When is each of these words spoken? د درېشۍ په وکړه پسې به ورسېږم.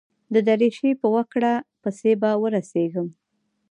د 0.33 0.35
درېشۍ 0.49 0.91
په 1.01 1.07
وکړه 1.15 1.51
پسې 1.81 2.11
به 2.21 2.29
ورسېږم. 2.41 3.07